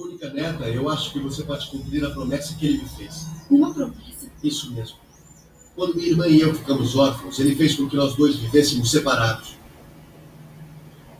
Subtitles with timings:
[0.00, 3.26] única neta, eu acho que você pode cumprir a promessa que ele me fez.
[3.50, 4.30] Uma promessa.
[4.42, 4.96] Isso mesmo.
[5.74, 9.56] Quando minha irmã e eu ficamos órfãos, ele fez com que nós dois vivêssemos separados.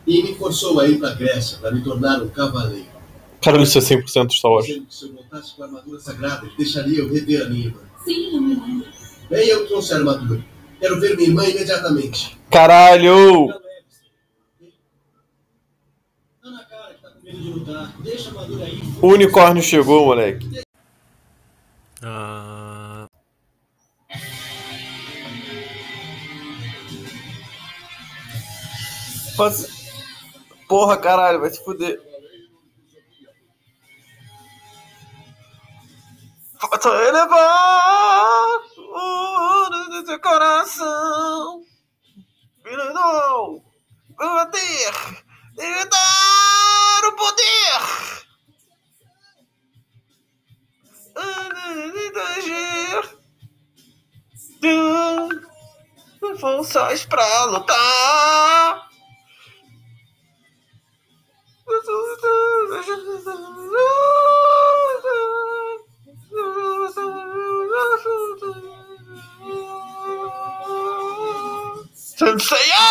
[0.05, 2.91] E me forçou a ir para a Grécia para me tornar um cavaleiro.
[3.41, 4.67] Cara, isso é 100% Star Wars.
[4.67, 7.67] Dizendo que se eu voltasse com a armadura sagrada, ele deixaria eu rever a minha
[7.67, 7.81] irmã.
[8.05, 8.87] Sim, eu me lembro.
[9.29, 10.45] Bem, eu trouxe a armadura.
[10.79, 12.37] Quero ver minha irmã imediatamente.
[12.51, 13.47] Caralho!
[13.47, 14.05] Não é, você.
[16.41, 17.30] Tá na cara que tá com medo de lutar.
[17.30, 17.30] Deixa a armadura aí.
[19.01, 20.63] O unicórnio chegou, moleque.
[22.03, 23.07] Ah,
[30.67, 31.99] Porra, caralho, vai se fuder.
[36.59, 41.65] Faça elevar o do seu coração.
[42.93, 43.63] Não,
[44.15, 44.93] bater,
[45.85, 47.51] dar o poder.
[56.39, 58.89] Forças pra lutar.
[71.93, 72.90] Senseiya!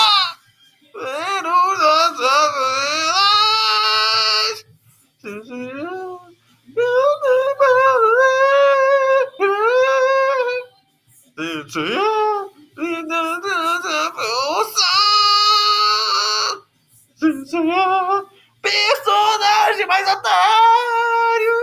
[18.60, 21.60] Personagem mais otário!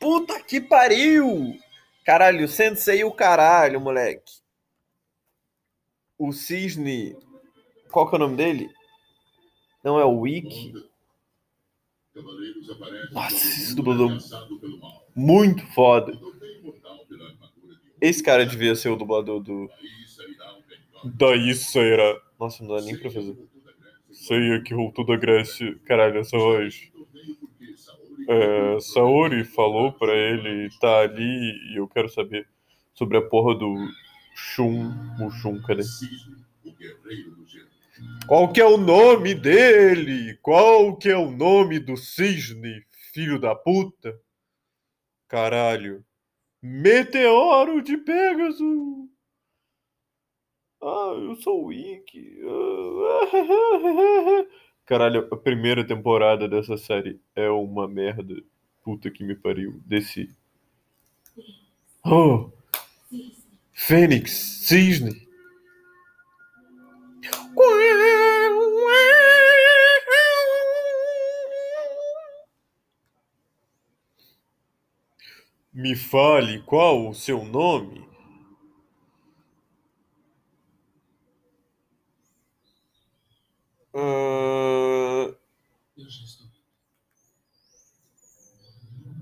[0.00, 1.56] Puta que pariu!
[2.04, 4.40] Caralho, Sensei o caralho, moleque.
[6.18, 7.16] O Cisne.
[7.92, 8.68] Qual que é o nome dele?
[9.84, 10.72] Não é o Wiki?
[13.12, 14.18] Nossa, esse dublador
[15.14, 16.12] muito foda.
[18.00, 19.68] Esse cara devia ser o dublador do.
[21.04, 22.20] Daí será.
[22.38, 23.36] Nossa, não dá nem pra fazer.
[24.10, 25.78] Sei que voltou da Grécia.
[25.84, 26.90] Caralho, essa voz.
[28.28, 32.46] É, Saori falou pra ele tá ali e eu quero saber
[32.94, 33.74] sobre a porra do
[34.34, 34.92] Shun.
[35.20, 35.82] O Shun, cadê?
[38.26, 40.36] Qual que é o nome dele?
[40.42, 44.18] Qual que é o nome do cisne, filho da puta?
[45.26, 46.04] Caralho.
[46.60, 49.08] Meteoro de Pegasus.
[50.82, 52.38] Ah, eu sou o Wiki.
[54.84, 58.42] Caralho, a primeira temporada dessa série é uma merda.
[58.82, 59.80] Puta que me pariu.
[59.84, 60.34] Desse.
[62.04, 62.50] Oh!
[63.72, 64.30] Fênix,
[64.66, 65.27] cisne.
[75.72, 78.08] Me fale qual o seu nome?
[83.94, 85.34] Ah,
[85.96, 86.48] já estou.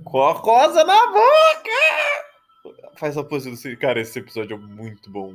[0.05, 1.71] Cocosa na boca!
[2.97, 3.79] Faz a pose do.
[3.79, 5.35] Cara, esse episódio é muito bom.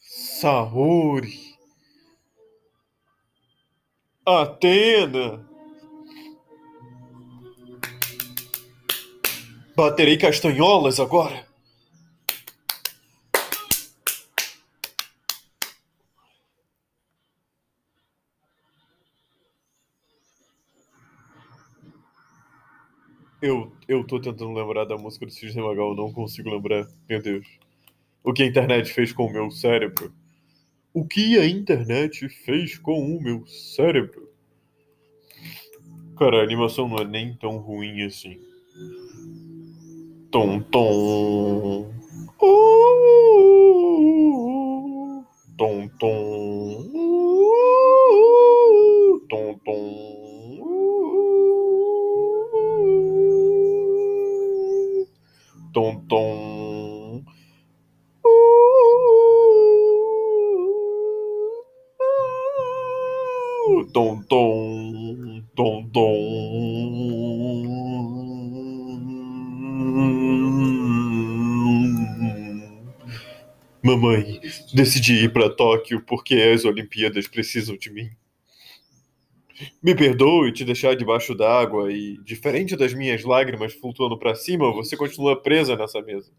[0.00, 1.52] Saori.
[4.26, 5.51] Atena.
[9.82, 11.44] Baterei castanholas agora.
[23.42, 26.86] Eu, eu tô tentando lembrar da música do Cisne Magal, não consigo lembrar.
[27.08, 27.44] Meu Deus.
[28.22, 30.14] O que a internet fez com o meu cérebro?
[30.94, 34.30] O que a internet fez com o meu cérebro?
[36.16, 38.51] Cara, a animação não é nem tão ruim assim.
[40.32, 40.80] 咚咚，
[42.38, 42.46] 哦，
[45.58, 46.08] 咚咚，
[49.28, 49.68] 咚咚。
[55.74, 57.24] 咚咚，
[63.92, 67.71] 咚咚，咚咚。
[73.82, 74.40] Mamãe,
[74.72, 78.08] decidi ir para Tóquio porque as Olimpíadas precisam de mim.
[79.82, 84.96] Me perdoe te deixar debaixo d'água e, diferente das minhas lágrimas flutuando para cima, você
[84.96, 86.30] continua presa nessa mesa.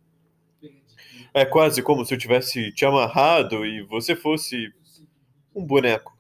[1.34, 4.72] É quase como se eu tivesse te amarrado e você fosse
[5.54, 6.18] um boneco.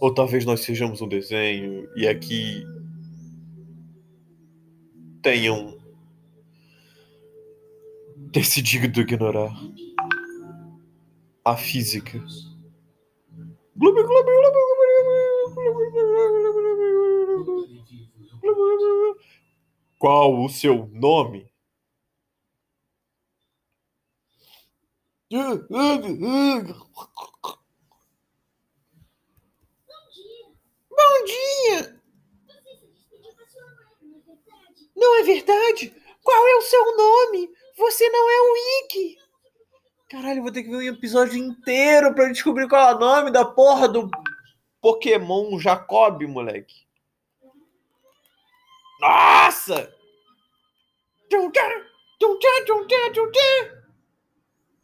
[0.00, 2.64] Ou talvez nós sejamos um desenho e aqui
[5.22, 5.75] tenham
[8.36, 9.50] decidido ignorar
[11.42, 12.22] a física.
[19.98, 21.50] Qual o seu nome?
[30.90, 32.02] Bom dia!
[34.94, 35.94] Não é verdade?
[36.22, 37.65] Qual é o seu nome?
[37.76, 39.18] Você não é o Ikki!
[40.08, 43.44] Caralho, vou ter que ver um episódio inteiro pra descobrir qual é o nome da
[43.44, 44.08] porra do
[44.80, 46.86] Pokémon Jacob, moleque.
[49.00, 49.92] Nossa!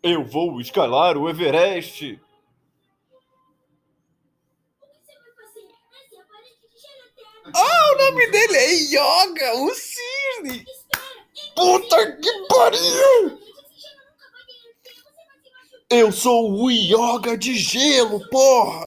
[0.02, 2.04] Eu vou escalar o Everest.
[2.04, 2.18] O
[4.86, 5.66] que você vai fazer?
[6.04, 7.52] Essa a parede de gelo eterno.
[7.54, 10.66] Ah, o nome dele é Yoga, o cisne.
[11.92, 13.38] Puta que pariu!
[15.90, 18.80] Eu sou o Yoga de gelo, porra!